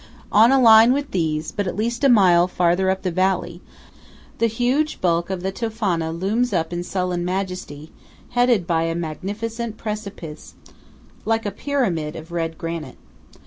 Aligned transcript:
On 0.31 0.51
a 0.51 0.59
line 0.59 0.93
with 0.93 1.11
these, 1.11 1.51
but 1.51 1.67
at 1.67 1.75
least 1.75 2.03
a 2.03 2.09
mile 2.09 2.47
farther 2.47 2.89
up 2.89 3.03
the 3.03 3.11
valley, 3.11 3.61
the 4.39 4.47
huge 4.47 4.99
bulk 4.99 5.29
of 5.29 5.43
the 5.43 5.51
Tofana 5.51 6.11
looms 6.11 6.53
up 6.53 6.73
in 6.73 6.81
sullen 6.83 7.23
majesty, 7.23 7.91
headed 8.29 8.65
by 8.65 8.81
a 8.85 8.95
magnificent 8.95 9.77
precipice, 9.77 10.55
like 11.23 11.45
a 11.45 11.51
pyramid 11.51 12.15
of 12.15 12.31
red 12.31 12.57
granite. 12.57 12.97